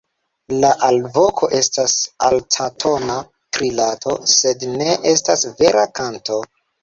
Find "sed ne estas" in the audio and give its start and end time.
4.37-5.47